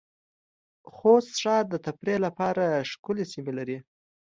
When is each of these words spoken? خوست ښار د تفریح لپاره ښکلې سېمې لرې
خوست 0.93 1.31
ښار 1.41 1.63
د 1.69 1.75
تفریح 1.85 2.17
لپاره 2.25 2.63
ښکلې 2.89 3.25
سېمې 3.31 3.53
لرې 3.57 3.77